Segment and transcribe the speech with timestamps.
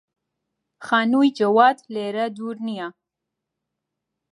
[0.85, 2.87] خانووی جەواد لێرە دوور نییە.